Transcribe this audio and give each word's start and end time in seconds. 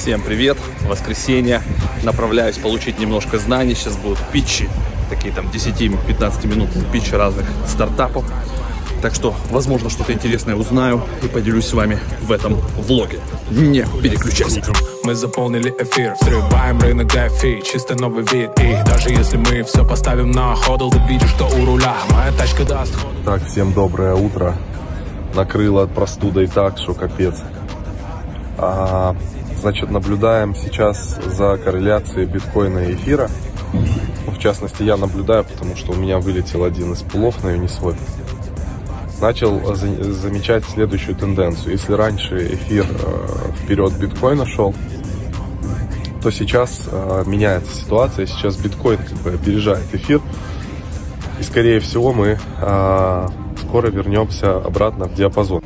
Всем 0.00 0.22
привет! 0.22 0.56
Воскресенье. 0.88 1.60
Направляюсь 2.04 2.56
получить 2.56 2.98
немножко 2.98 3.38
знаний. 3.38 3.74
Сейчас 3.74 3.98
будут 3.98 4.18
питчи. 4.32 4.66
Такие 5.10 5.34
там 5.34 5.48
10-15 5.48 6.46
минут 6.46 6.70
питчи 6.90 7.14
разных 7.14 7.44
стартапов. 7.68 8.24
Так 9.02 9.14
что, 9.14 9.34
возможно, 9.50 9.90
что-то 9.90 10.14
интересное 10.14 10.56
узнаю 10.56 11.02
и 11.22 11.26
поделюсь 11.26 11.66
с 11.66 11.74
вами 11.74 11.98
в 12.22 12.32
этом 12.32 12.54
влоге. 12.78 13.20
Не 13.50 13.84
переключайся. 14.02 14.62
Мы 15.04 15.14
заполнили 15.14 15.68
эфир, 15.78 16.14
взрываем 16.18 16.80
рынок 16.80 17.14
DeFi, 17.14 17.62
чисто 17.62 17.94
новый 17.94 18.24
вид 18.32 18.50
И 18.58 18.78
даже 18.86 19.10
если 19.10 19.36
мы 19.36 19.62
все 19.64 19.86
поставим 19.86 20.30
на 20.30 20.54
ходл, 20.54 20.88
ты 20.88 20.98
видишь, 21.10 21.28
что 21.28 21.44
у 21.44 21.66
руля 21.66 21.94
моя 22.10 22.32
тачка 22.32 22.64
даст 22.64 22.94
ход 22.96 23.12
Так, 23.26 23.46
всем 23.46 23.74
доброе 23.74 24.14
утро. 24.14 24.56
Накрыло 25.34 25.86
простудой 25.86 26.46
так, 26.46 26.78
что 26.78 26.94
капец. 26.94 27.34
А, 28.56 29.14
значит, 29.60 29.90
наблюдаем 29.90 30.54
сейчас 30.54 31.18
за 31.26 31.56
корреляцией 31.58 32.26
биткоина 32.26 32.78
и 32.78 32.94
эфира. 32.94 33.28
В 34.26 34.38
частности, 34.38 34.82
я 34.82 34.96
наблюдаю, 34.96 35.44
потому 35.44 35.76
что 35.76 35.92
у 35.92 35.94
меня 35.94 36.18
вылетел 36.18 36.64
один 36.64 36.92
из 36.92 37.02
пулов 37.02 37.44
на 37.44 37.48
Uniswap. 37.48 37.96
Начал 39.20 39.74
за- 39.74 40.12
замечать 40.12 40.64
следующую 40.64 41.14
тенденцию. 41.14 41.72
Если 41.72 41.92
раньше 41.92 42.54
эфир 42.54 42.86
э, 42.88 43.52
вперед 43.62 43.92
биткоина 43.98 44.46
шел, 44.46 44.74
то 46.22 46.30
сейчас 46.30 46.88
э, 46.90 47.24
меняется 47.26 47.74
ситуация. 47.74 48.26
Сейчас 48.26 48.56
биткоин 48.56 48.98
как 48.98 49.18
бы 49.18 49.30
опережает 49.34 49.84
эфир. 49.92 50.22
И 51.38 51.42
скорее 51.42 51.80
всего 51.80 52.14
мы 52.14 52.38
э, 52.60 53.28
скоро 53.62 53.88
вернемся 53.88 54.56
обратно 54.56 55.04
в 55.04 55.14
диапазон. 55.14 55.62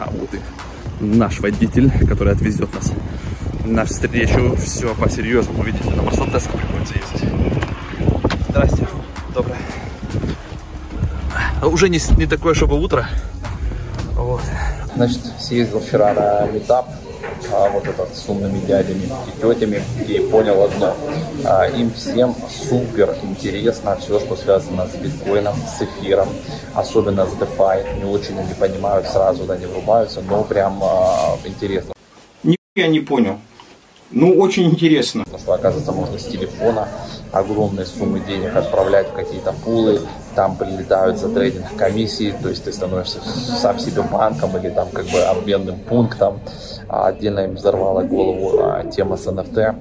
А 0.00 0.10
вот 0.10 0.34
и 0.34 0.38
наш 1.00 1.40
водитель, 1.40 1.90
который 2.06 2.32
отвезет 2.32 2.72
нас 2.74 2.92
на 3.64 3.84
встречу. 3.84 4.56
Все 4.56 4.94
по-серьезному, 4.94 5.62
видите, 5.62 5.90
на 5.90 6.02
Мерседеске 6.02 6.50
приходится 6.50 6.94
ездить. 6.94 7.28
Здрасте. 8.48 8.86
Доброе. 9.34 9.58
Уже 11.62 11.88
не, 11.88 12.00
не 12.16 12.26
такое, 12.26 12.54
чтобы 12.54 12.80
утро. 12.80 13.08
Вот. 14.14 14.42
Значит, 14.96 15.20
съездил 15.38 15.80
вчера 15.80 16.12
на 16.14 16.46
метап, 16.52 16.88
а, 17.52 17.70
вот 17.70 17.86
этот 17.86 18.16
с 18.16 18.28
умными 18.28 18.58
дядями 18.66 19.08
и 19.26 19.40
тетями, 19.40 19.82
и 20.06 20.18
понял 20.30 20.62
одно. 20.62 20.96
А, 21.44 21.66
им 21.66 21.92
всем 21.92 22.34
супер 22.48 23.16
интересно 23.22 23.96
все, 23.96 24.20
что 24.20 24.36
связано 24.36 24.86
с 24.86 24.96
биткоином, 24.96 25.54
с 25.56 25.82
эфиром, 25.82 26.28
особенно 26.74 27.26
с 27.26 27.32
DeFi. 27.34 27.98
Не 27.98 28.04
очень 28.04 28.38
они 28.38 28.54
понимают, 28.54 29.06
сразу 29.06 29.44
да, 29.44 29.56
не 29.56 29.66
врубаются, 29.66 30.20
но 30.22 30.44
прям 30.44 30.80
а, 30.82 31.36
интересно. 31.44 31.92
Я 32.76 32.86
не 32.86 33.00
понял. 33.00 33.38
Ну, 34.12 34.36
очень 34.38 34.64
интересно. 34.64 35.22
Потому 35.24 35.42
что, 35.42 35.54
оказывается, 35.54 35.92
можно 35.92 36.18
с 36.18 36.24
телефона 36.24 36.88
огромные 37.32 37.86
суммы 37.86 38.20
денег 38.20 38.56
отправлять 38.56 39.08
в 39.08 39.12
какие-то 39.12 39.52
пулы, 39.52 40.00
там 40.34 40.56
прилетают 40.56 41.18
за 41.18 41.28
трейдинг 41.28 41.76
комиссии, 41.76 42.34
то 42.42 42.48
есть 42.48 42.64
ты 42.64 42.72
становишься 42.72 43.20
сам 43.20 43.78
себе 43.78 44.02
банком 44.02 44.56
или 44.56 44.70
там 44.70 44.88
как 44.90 45.06
бы 45.06 45.20
обменным 45.20 45.78
пунктом. 45.78 46.40
А 46.92 47.06
отдельно 47.06 47.40
им 47.40 47.54
взорвала 47.54 48.02
голову 48.02 48.58
а, 48.60 48.82
тема 48.82 49.16
с 49.16 49.24
NFT, 49.24 49.76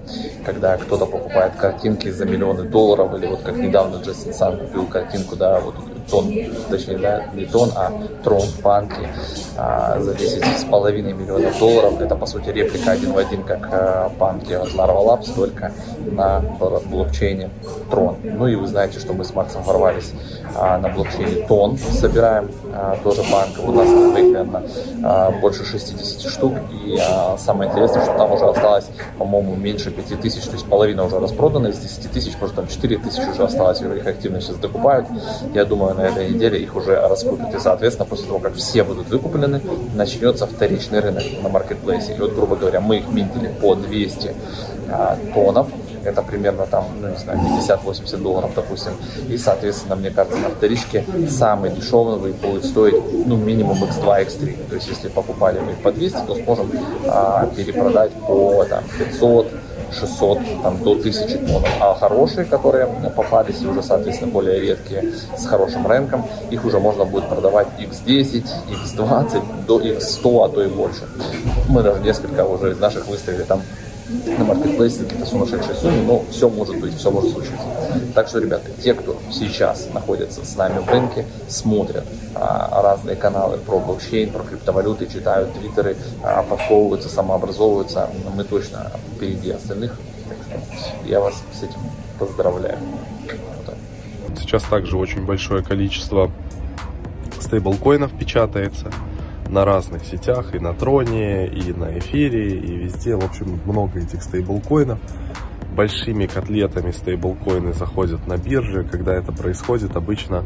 когда 0.46 0.78
кто-то 0.78 1.08
покупает 1.08 1.56
картинки 1.56 2.08
за 2.12 2.26
миллионы 2.26 2.64
долларов, 2.64 3.16
или 3.16 3.26
вот 3.26 3.42
как 3.42 3.58
недавно 3.58 3.96
Джейсон 3.96 4.32
Сан 4.32 4.60
купил 4.60 4.86
картинку, 4.86 5.36
да, 5.36 5.60
вот 5.60 5.74
тон, 6.10 6.32
точнее, 6.70 6.98
да, 6.98 7.24
не 7.34 7.46
тон, 7.46 7.72
а 7.76 7.92
трон 8.24 8.42
в 8.42 8.62
банке 8.62 9.10
а, 9.58 10.00
за 10.00 10.14
10 10.14 10.44
с 10.60 10.64
половиной 10.66 11.14
миллионов 11.14 11.58
долларов. 11.60 12.00
Это, 12.02 12.16
по 12.16 12.26
сути, 12.26 12.50
реплика 12.50 12.92
один 12.92 13.14
в 13.14 13.18
один, 13.18 13.44
как 13.44 13.68
а, 13.72 14.10
банки 14.20 14.54
от 14.54 14.70
Larva 14.70 15.06
Labs, 15.06 15.34
только 15.36 15.72
на 16.12 16.40
бл- 16.60 16.88
блокчейне 16.88 17.50
Трон. 17.90 18.18
Ну 18.24 18.48
и 18.48 18.56
вы 18.56 18.68
знаете, 18.68 19.00
что 19.00 19.14
мы 19.14 19.24
с 19.24 19.34
Максом 19.34 19.64
ворвались 19.64 20.12
а, 20.56 20.78
на 20.78 20.90
блокчейне 20.90 21.46
Тон, 21.48 21.78
собираем 21.78 22.50
а, 22.74 22.98
тоже 23.04 23.22
банк. 23.32 23.52
У 23.66 23.72
нас 23.72 23.88
наверное, 23.88 24.64
а, 25.04 25.32
больше 25.32 25.66
60 25.66 26.32
штук. 26.32 26.54
И 26.86 26.98
а, 27.00 27.38
самое 27.38 27.70
интересное, 27.70 28.04
что 28.04 28.14
там 28.18 28.32
уже 28.32 28.46
осталось, 28.46 28.88
по-моему, 29.18 29.56
меньше 29.56 29.92
5 29.92 30.22
тысяч, 30.22 30.44
то 30.44 30.54
есть 30.54 30.66
половина 30.66 31.04
уже 31.06 31.20
распродана 31.20 31.68
из 31.68 31.78
10 31.80 32.12
тысяч, 32.12 32.34
может 32.40 32.56
там 32.56 32.68
4 32.68 32.98
тысячи 32.98 33.30
уже 33.30 33.44
осталось, 33.44 33.82
их 33.82 34.08
активно 34.08 34.42
сейчас 34.42 34.58
докупают. 34.58 35.08
Я 35.54 35.66
думаю, 35.66 35.96
на 36.00 36.08
этой 36.08 36.30
неделе 36.30 36.60
их 36.60 36.76
уже 36.76 36.96
раскупят. 36.96 37.54
И, 37.54 37.60
соответственно, 37.60 38.08
после 38.08 38.28
того, 38.28 38.40
как 38.40 38.56
все 38.56 38.84
будут 38.84 39.10
выкуплены, 39.10 39.62
начнется 39.96 40.48
вторичный 40.48 41.00
рынок 41.00 41.24
на 41.44 41.50
маркетплейсе. 41.50 42.16
И 42.16 42.20
вот, 42.20 42.34
грубо 42.34 42.56
говоря, 42.56 42.80
мы 42.80 42.98
их 42.98 43.10
минтили 43.10 43.54
по 43.62 43.76
200 43.76 44.34
а, 44.90 45.18
тонов, 45.34 45.68
это 46.04 46.22
примерно 46.22 46.66
там, 46.66 46.86
ну 47.02 47.10
не 47.10 47.18
знаю, 47.18 47.40
50-80 47.40 48.18
долларов, 48.18 48.52
допустим. 48.56 48.94
И, 49.28 49.38
соответственно, 49.38 49.96
мне 49.96 50.10
кажется, 50.10 50.40
на 50.40 50.50
вторичке 50.50 51.04
самый 51.30 51.72
дешевый 51.72 52.32
будет 52.32 52.66
стоить, 52.66 52.96
ну, 53.26 53.36
минимум 53.36 53.84
x2, 53.84 54.26
x3. 54.26 54.70
То 54.70 54.76
есть, 54.76 54.88
если 54.88 55.10
покупали 55.10 55.60
мы 55.60 55.74
по 55.74 55.92
200, 55.92 56.18
то 56.26 56.36
сможем 56.36 56.72
а, 57.08 57.48
перепродать 57.56 58.14
по 58.14 58.64
там, 58.70 58.84
500, 58.98 59.52
600, 59.94 60.40
там, 60.64 60.84
до 60.84 60.92
1000 60.92 61.38
тонн. 61.48 61.64
А 61.80 61.94
хорошие, 61.96 62.46
которые 62.46 62.88
попались, 63.16 63.62
уже, 63.64 63.84
соответственно, 63.84 64.32
более 64.32 64.60
редкие, 64.60 65.14
с 65.38 65.46
хорошим 65.46 65.88
рынком, 65.88 66.26
их 66.52 66.66
уже 66.66 66.80
можно 66.80 67.06
будет 67.06 67.28
продавать 67.30 67.68
x10, 67.80 68.46
x20, 68.70 69.66
до 69.68 69.82
x100, 69.82 70.46
а 70.46 70.50
то 70.50 70.64
и 70.64 70.68
больше. 70.68 71.04
Мы 71.68 71.84
даже 71.84 72.02
несколько 72.02 72.46
уже 72.46 72.72
из 72.72 72.80
наших 72.80 73.08
выставили 73.08 73.44
там 73.44 73.62
на 74.10 74.44
маркетплейсе 74.44 75.04
какие-то 75.04 75.26
сумасшедшие 75.26 75.76
суммы, 75.76 76.02
но 76.04 76.24
все 76.32 76.50
может 76.50 76.80
быть, 76.80 76.96
все 76.96 77.12
может 77.12 77.32
случиться. 77.32 77.66
Так 78.16 78.28
что, 78.28 78.40
ребята, 78.40 78.72
те, 78.82 78.94
кто 78.94 79.18
сейчас 79.32 79.88
находится 79.94 80.46
с 80.46 80.56
нами 80.56 80.80
в 80.80 80.90
рынке, 80.90 81.26
смотрят 81.48 82.06
а, 82.36 82.82
разные 82.82 83.16
каналы 83.16 83.58
про 83.58 83.80
блокчейн, 83.80 84.32
про 84.32 84.44
криптовалюты, 84.44 85.08
читают 85.08 85.54
твиттеры, 85.54 85.96
а, 86.24 86.44
подковываются, 86.44 87.10
самообразовываются, 87.10 88.10
мы 88.36 88.44
точно 88.44 88.92
впереди 89.16 89.52
остальных. 89.52 90.00
Я 91.06 91.20
вас 91.20 91.44
с 91.54 91.64
этим 91.64 91.80
поздравляю. 92.18 92.80
Сейчас 94.40 94.64
также 94.64 94.98
очень 94.98 95.26
большое 95.26 95.64
количество 95.64 96.32
стейблкоинов 97.40 98.12
печатается 98.18 98.92
на 99.50 99.66
разных 99.66 100.06
сетях, 100.06 100.54
и 100.54 100.60
на 100.60 100.74
Троне, 100.74 101.48
и 101.48 101.74
на 101.74 101.98
Эфире, 102.00 102.58
и 102.58 102.76
везде. 102.76 103.16
В 103.16 103.26
общем, 103.26 103.60
много 103.66 104.00
этих 104.00 104.22
стейблкоинов. 104.22 105.00
Большими 105.76 106.28
котлетами 106.28 106.92
стейблкоины 106.92 107.74
заходят 107.74 108.28
на 108.28 108.38
биржи. 108.38 108.84
Когда 108.84 109.16
это 109.16 109.32
происходит, 109.32 109.96
обычно 109.96 110.46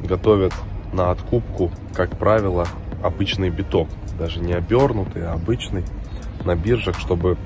готовят 0.00 0.52
на 0.92 1.10
откупку, 1.10 1.70
как 1.94 2.16
правило, 2.16 2.66
обычный 3.02 3.50
биток. 3.50 3.88
Даже 4.18 4.40
не 4.40 4.52
обернутый, 4.52 5.26
а 5.26 5.32
обычный 5.32 5.84
на 6.44 6.54
биржах, 6.54 6.98
чтобы 6.98 7.36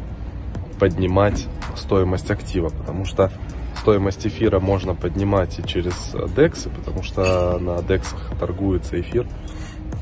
поднимать 0.79 1.47
стоимость 1.75 2.31
актива, 2.31 2.69
потому 2.69 3.05
что 3.05 3.31
стоимость 3.77 4.27
эфира 4.27 4.59
можно 4.59 4.95
поднимать 4.95 5.59
и 5.59 5.67
через 5.67 6.15
дексы, 6.35 6.69
потому 6.71 7.03
что 7.03 7.59
на 7.59 7.83
дексах 7.83 8.33
торгуется 8.39 9.01
эфир, 9.01 9.27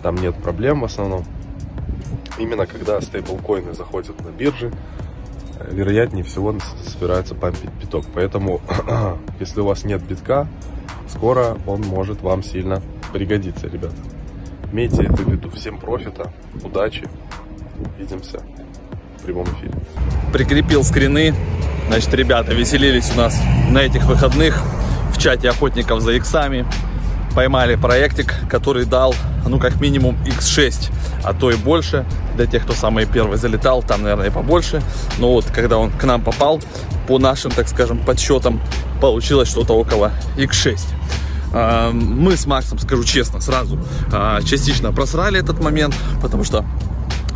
там 0.04 0.16
нет 0.16 0.34
проблем 0.34 0.82
в 0.82 0.84
основном. 0.84 1.24
Именно 2.38 2.66
когда 2.66 3.00
стейблкоины 3.00 3.72
заходят 3.72 4.20
на 4.22 4.28
биржи, 4.28 4.70
э, 5.58 5.68
вероятнее 5.72 6.22
всего 6.24 6.52
с- 6.52 6.92
собирается 6.92 7.34
пампить 7.34 7.70
биток. 7.80 8.04
Поэтому, 8.12 8.60
если 9.40 9.60
у 9.62 9.64
вас 9.64 9.82
нет 9.84 10.02
битка, 10.02 10.46
скоро 11.08 11.56
он 11.66 11.80
может 11.80 12.20
вам 12.20 12.42
сильно 12.42 12.82
пригодиться, 13.14 13.66
ребята. 13.66 13.96
Имейте 14.70 15.04
это 15.04 15.22
в 15.22 15.26
виду. 15.30 15.50
Всем 15.52 15.78
профита, 15.78 16.30
удачи, 16.62 17.08
увидимся 17.96 18.40
в 19.18 19.22
прямом 19.22 19.46
эфире. 19.54 19.72
Прикрепил 20.34 20.84
скрины. 20.84 21.34
Значит, 21.88 22.12
ребята 22.12 22.52
веселились 22.52 23.10
у 23.14 23.16
нас 23.16 23.40
на 23.70 23.78
этих 23.78 24.04
выходных 24.04 24.60
в 25.14 25.18
чате 25.18 25.48
охотников 25.48 26.02
за 26.02 26.12
иксами. 26.12 26.66
Поймали 27.34 27.76
проектик, 27.76 28.34
который 28.50 28.84
дал, 28.84 29.14
ну, 29.48 29.58
как 29.58 29.80
минимум 29.80 30.16
x6, 30.24 30.90
а 31.22 31.34
то 31.34 31.50
и 31.50 31.56
больше. 31.56 32.04
Для 32.36 32.46
тех, 32.46 32.64
кто 32.64 32.74
самый 32.74 33.06
первый 33.06 33.38
залетал, 33.38 33.82
там, 33.82 34.02
наверное, 34.02 34.28
и 34.28 34.30
побольше. 34.30 34.82
Но 35.18 35.32
вот, 35.32 35.46
когда 35.46 35.78
он 35.78 35.90
к 35.90 36.04
нам 36.04 36.22
попал, 36.22 36.60
по 37.06 37.18
нашим, 37.18 37.50
так 37.50 37.68
скажем, 37.68 37.98
подсчетам, 37.98 38.60
получилось 39.00 39.48
что-то 39.48 39.74
около 39.74 40.12
x6. 40.36 40.78
А, 41.52 41.92
Мы 41.92 42.36
с 42.36 42.46
Максом, 42.46 42.78
скажу 42.78 43.04
честно, 43.04 43.40
сразу 43.40 43.78
а, 44.12 44.42
частично 44.42 44.92
просрали 44.92 45.38
этот 45.38 45.60
момент, 45.60 45.94
потому 46.20 46.44
что 46.44 46.64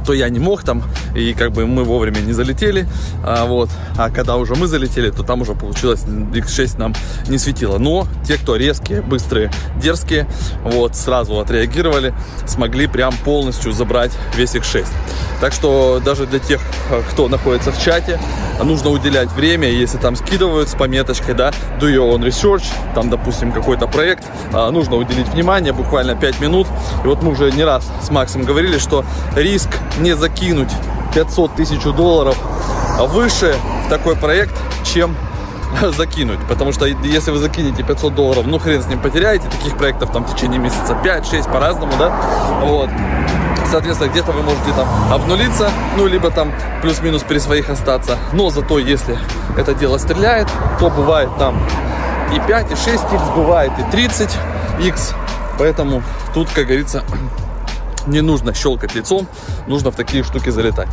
то 0.07 0.15
я 0.15 0.29
не 0.31 0.39
мог 0.39 0.63
там, 0.65 0.83
и 1.15 1.35
как 1.35 1.53
бы 1.53 1.67
мы 1.67 1.85
вовремя 1.85 2.21
не 2.21 2.33
залетели, 2.33 2.87
а, 3.25 3.47
вот, 3.47 3.71
а 3.97 4.11
когда 4.11 4.37
уже 4.37 4.55
мы 4.55 4.67
залетели, 4.67 5.11
то 5.11 5.23
там 5.23 5.43
уже 5.43 5.55
получилось, 5.55 6.05
X6 6.05 6.79
нам 6.79 6.95
не 7.29 7.39
светило, 7.39 7.79
но 7.79 8.07
те, 8.27 8.37
кто 8.37 8.57
резкие, 8.57 9.03
быстрые, 9.03 9.51
дерзкие, 9.81 10.29
вот, 10.65 10.97
сразу 10.97 11.39
отреагировали, 11.39 12.15
смогли 12.47 12.87
прям 12.87 13.15
полностью 13.25 13.73
забрать 13.73 14.13
весь 14.37 14.55
X6. 14.55 14.87
Так 15.41 15.53
что 15.53 16.01
даже 16.05 16.27
для 16.27 16.39
тех, 16.39 16.61
кто 17.11 17.29
находится 17.29 17.73
в 17.73 17.83
чате, 17.83 18.19
нужно 18.63 18.91
уделять 18.91 19.31
время, 19.33 19.69
если 19.69 19.99
там 19.99 20.17
скидывают 20.17 20.69
с 20.69 20.75
пометочкой, 20.75 21.35
да, 21.35 21.53
do 21.81 21.93
your 21.93 22.13
own 22.13 22.25
research, 22.25 22.65
там, 22.95 23.11
допустим, 23.11 23.53
какой-то 23.53 23.87
проект, 23.87 24.25
а, 24.53 24.71
нужно 24.71 24.97
уделить 24.97 25.29
внимание, 25.29 25.73
буквально 25.73 26.17
5 26.17 26.41
минут. 26.41 26.67
И 27.05 27.07
вот 27.07 27.23
мы 27.23 27.33
уже 27.33 27.51
не 27.53 27.65
раз 27.65 27.89
с 28.03 28.11
Максом 28.11 28.43
говорили, 28.43 28.79
что 28.79 29.05
риск 29.37 29.69
не 29.99 30.17
закинуть 30.17 30.71
500 31.19 31.57
тысяч 31.57 31.83
долларов 31.83 32.37
выше 33.09 33.57
в 33.87 33.91
такой 33.91 34.15
проект, 34.15 34.55
чем 34.85 35.17
закинуть. 35.97 36.39
Потому 36.49 36.73
что 36.73 36.87
если 36.87 37.33
вы 37.33 37.39
закинете 37.39 37.83
500 37.83 38.15
долларов, 38.15 38.47
ну 38.47 38.61
хрен 38.61 38.81
с 38.81 38.87
ним 38.87 39.01
потеряете. 39.01 39.49
Таких 39.49 39.77
проектов 39.77 40.13
там 40.13 40.25
в 40.25 40.33
течение 40.33 40.61
месяца 40.61 40.97
5-6 41.05 41.53
по-разному, 41.53 41.93
да. 41.99 42.15
Вот. 42.63 42.89
Соответственно, 43.69 44.11
где-то 44.11 44.31
вы 44.31 44.43
можете 44.43 44.73
там 44.77 44.87
обнулиться, 45.13 45.71
ну, 45.97 46.07
либо 46.07 46.31
там 46.31 46.53
плюс-минус 46.83 47.25
при 47.25 47.39
своих 47.39 47.69
остаться. 47.69 48.17
Но 48.33 48.51
зато, 48.51 48.79
если 48.79 49.19
это 49.57 49.75
дело 49.75 49.99
стреляет, 49.99 50.47
то 50.79 50.89
бывает 50.89 51.31
там 51.37 51.61
и 52.33 52.39
5, 52.47 52.73
и 52.73 52.77
6 52.77 52.87
x, 52.87 53.03
бывает 53.35 53.73
и 53.79 53.91
30 53.91 54.31
x. 54.83 55.15
Поэтому 55.59 56.05
тут, 56.33 56.49
как 56.51 56.67
говорится, 56.67 57.03
не 58.09 58.21
нужно 58.21 58.55
щелкать 58.55 58.95
лицом, 58.95 59.29
нужно 59.67 59.91
в 59.91 59.97
такие 59.97 60.23
штуки 60.23 60.51
залетать. 60.51 60.89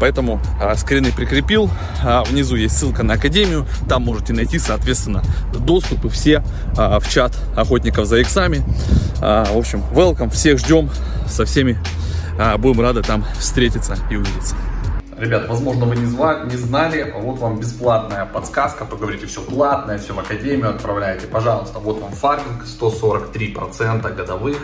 Поэтому 0.00 0.40
а, 0.60 0.74
скрины 0.76 1.12
прикрепил, 1.12 1.70
а, 2.02 2.24
внизу 2.24 2.56
есть 2.56 2.76
ссылка 2.76 3.02
на 3.02 3.14
академию, 3.14 3.66
там 3.88 4.02
можете 4.02 4.32
найти, 4.32 4.58
соответственно, 4.58 5.22
доступы 5.52 6.08
все 6.08 6.42
а, 6.76 6.98
в 7.00 7.08
чат 7.08 7.32
охотников 7.56 8.06
за 8.06 8.18
иксами. 8.18 8.64
А, 9.20 9.44
в 9.44 9.56
общем, 9.56 9.82
welcome, 9.92 10.30
всех 10.30 10.58
ждем, 10.58 10.90
со 11.28 11.44
всеми 11.44 11.78
а, 12.38 12.58
будем 12.58 12.80
рады 12.80 13.02
там 13.02 13.24
встретиться 13.38 13.96
и 14.10 14.16
увидеться. 14.16 14.56
Ребят, 15.16 15.48
возможно, 15.48 15.86
вы 15.86 15.96
не, 15.96 16.06
звали, 16.06 16.50
не 16.50 16.56
знали, 16.56 17.14
вот 17.16 17.38
вам 17.38 17.60
бесплатная 17.60 18.26
подсказка, 18.26 18.84
поговорите, 18.84 19.26
все 19.26 19.42
платное, 19.42 19.98
все 19.98 20.12
в 20.12 20.18
академию 20.18 20.70
отправляете, 20.70 21.28
пожалуйста, 21.28 21.78
вот 21.78 22.00
вам 22.00 22.10
фарминг, 22.10 22.64
143% 22.64 24.14
годовых, 24.14 24.58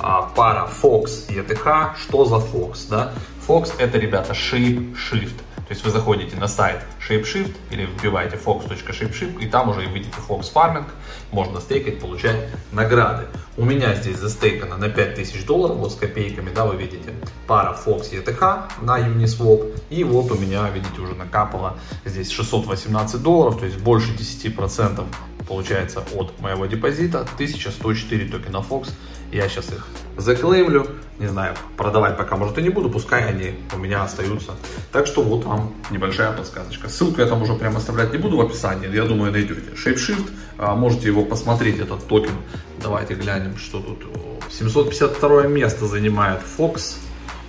а, 0.00 0.22
пара 0.34 0.68
Fox 0.82 1.30
и 1.30 1.38
ETH, 1.38 1.96
что 1.96 2.24
за 2.24 2.36
Fox, 2.36 2.88
да? 2.88 3.12
Fox 3.46 3.72
это, 3.78 3.98
ребята, 3.98 4.32
Shape 4.32 4.94
Shift, 4.94 5.36
то 5.72 5.74
есть 5.74 5.84
вы 5.86 5.90
заходите 5.90 6.36
на 6.36 6.48
сайт 6.48 6.80
ShapeShift 7.00 7.54
или 7.70 7.86
вбиваете 7.86 8.36
fox.shapeshift 8.36 9.40
и 9.40 9.46
там 9.46 9.70
уже 9.70 9.86
видите 9.86 10.16
Fox 10.28 10.52
Farming, 10.52 10.84
можно 11.30 11.60
стейкать, 11.60 11.98
получать 11.98 12.36
награды. 12.72 13.26
У 13.56 13.64
меня 13.64 13.94
здесь 13.94 14.18
застейкано 14.18 14.76
на 14.76 14.90
5000 14.90 15.46
долларов, 15.46 15.76
вот 15.76 15.92
с 15.92 15.94
копейками, 15.94 16.52
да, 16.54 16.66
вы 16.66 16.76
видите, 16.76 17.14
пара 17.46 17.74
Fox 17.74 18.12
ETH 18.12 18.62
на 18.82 18.98
Uniswap. 18.98 19.80
И 19.88 20.04
вот 20.04 20.30
у 20.30 20.34
меня, 20.34 20.68
видите, 20.68 21.00
уже 21.00 21.14
накапало 21.14 21.78
здесь 22.04 22.30
618 22.30 23.22
долларов, 23.22 23.58
то 23.58 23.64
есть 23.64 23.78
больше 23.78 24.12
10% 24.12 25.04
получается 25.46 26.04
от 26.14 26.38
моего 26.40 26.66
депозита. 26.66 27.20
1104 27.20 28.26
токена 28.26 28.64
Fox. 28.68 28.90
Я 29.30 29.48
сейчас 29.48 29.72
их 29.72 29.86
заклеймлю. 30.16 30.86
Не 31.18 31.26
знаю, 31.28 31.54
продавать 31.76 32.16
пока 32.16 32.36
может 32.36 32.58
и 32.58 32.62
не 32.62 32.68
буду, 32.68 32.90
пускай 32.90 33.24
они 33.24 33.54
у 33.74 33.78
меня 33.78 34.02
остаются. 34.02 34.52
Так 34.90 35.06
что 35.06 35.22
вот 35.22 35.44
вам 35.44 35.72
небольшая 35.90 36.32
подсказочка. 36.32 36.88
Ссылку 36.88 37.20
я 37.20 37.26
там 37.26 37.42
уже 37.42 37.54
прямо 37.54 37.78
оставлять 37.78 38.12
не 38.12 38.18
буду 38.18 38.36
в 38.36 38.40
описании, 38.40 38.92
я 38.92 39.04
думаю 39.04 39.32
найдете. 39.32 39.70
ShapeShift, 39.74 40.30
а, 40.58 40.74
можете 40.74 41.08
его 41.08 41.24
посмотреть, 41.24 41.78
этот 41.78 42.06
токен. 42.08 42.34
Давайте 42.82 43.14
глянем, 43.14 43.56
что 43.56 43.80
тут. 43.80 44.04
752 44.50 45.44
место 45.44 45.86
занимает 45.86 46.40
Fox 46.58 46.96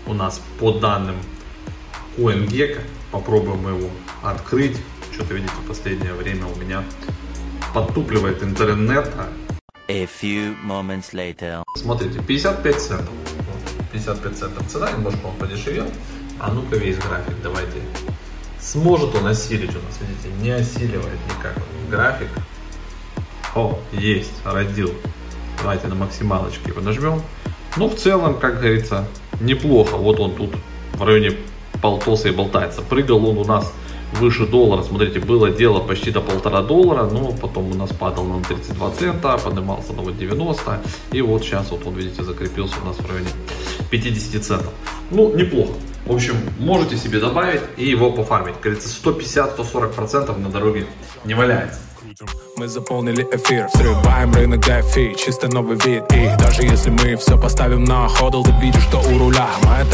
у 0.05 0.13
нас 0.13 0.39
по 0.59 0.71
данным 0.71 1.15
CoinGecko. 2.17 2.81
Попробуем 3.11 3.67
его 3.67 3.89
открыть. 4.21 4.77
Что-то, 5.11 5.33
видите, 5.33 5.53
в 5.63 5.67
последнее 5.67 6.13
время 6.13 6.45
у 6.47 6.55
меня 6.55 6.83
подтупливает 7.73 8.43
интернет. 8.43 9.09
A 9.89 10.05
few 10.05 10.55
moments 10.63 11.13
later. 11.13 11.63
Смотрите, 11.75 12.21
55 12.21 12.75
центов. 12.79 13.13
55 13.91 14.37
центов 14.37 14.67
цена, 14.67 14.91
немножко 14.91 15.25
он 15.25 15.35
подешевел. 15.35 15.85
А 16.39 16.51
ну-ка 16.51 16.77
весь 16.77 16.97
график 16.97 17.35
давайте. 17.41 17.81
Сможет 18.59 19.13
он 19.15 19.27
осилить 19.27 19.71
у 19.71 19.79
нас, 19.79 19.99
видите, 19.99 20.29
не 20.41 20.51
осиливает 20.51 21.19
никак 21.29 21.55
график. 21.89 22.29
О, 23.55 23.77
есть, 23.91 24.33
родил. 24.45 24.93
Давайте 25.61 25.87
на 25.87 25.95
максималочке 25.95 26.69
его 26.69 26.81
нажмем. 26.81 27.21
Ну, 27.77 27.89
в 27.89 27.95
целом, 27.95 28.39
как 28.39 28.59
говорится, 28.59 29.05
неплохо. 29.41 29.97
Вот 29.97 30.19
он 30.19 30.35
тут 30.35 30.55
в 30.93 31.03
районе 31.03 31.37
полтоса 31.81 32.29
и 32.29 32.31
болтается. 32.31 32.81
Прыгал 32.81 33.25
он 33.27 33.37
у 33.37 33.45
нас 33.45 33.73
выше 34.19 34.45
доллара. 34.45 34.83
Смотрите, 34.83 35.19
было 35.19 35.49
дело 35.49 35.79
почти 35.79 36.11
до 36.11 36.21
полтора 36.21 36.61
доллара, 36.61 37.03
но 37.03 37.31
потом 37.31 37.71
у 37.71 37.73
нас 37.75 37.89
падал 37.91 38.25
на 38.25 38.41
32 38.43 38.91
цента, 38.91 39.37
поднимался 39.37 39.93
на 39.93 40.01
вот 40.01 40.17
90. 40.17 40.81
И 41.11 41.21
вот 41.21 41.43
сейчас 41.43 41.71
вот 41.71 41.85
он, 41.85 41.95
видите, 41.95 42.23
закрепился 42.23 42.75
у 42.83 42.87
нас 42.87 42.97
в 42.97 43.09
районе 43.09 43.29
50 43.89 44.43
центов. 44.43 44.73
Ну, 45.11 45.33
неплохо. 45.35 45.73
В 46.05 46.13
общем, 46.13 46.35
можете 46.59 46.97
себе 46.97 47.19
добавить 47.19 47.61
и 47.77 47.89
его 47.89 48.11
пофармить. 48.11 48.55
Говорится, 48.61 48.89
150-140% 48.89 50.37
на 50.37 50.49
дороге 50.49 50.85
не 51.25 51.33
валяется. 51.33 51.79
Мы 52.57 52.67
заполнили 52.67 53.27
эфир, 53.31 53.67
взрываем 53.73 54.33
рынок 54.33 54.59
DeFi, 54.59 55.15
чисто 55.15 55.47
новый 55.47 55.77
вид 55.77 56.03
И 56.11 56.29
даже 56.37 56.61
если 56.61 56.91
мы 56.91 57.15
все 57.15 57.39
поставим 57.39 57.83
на 57.85 58.07
ходл, 58.07 58.43
ты 58.43 58.51
видишь, 58.61 58.83
что 58.83 58.99
у 58.99 59.17
руля 59.17 59.47
моя 59.63 59.83
тачка 59.85 59.93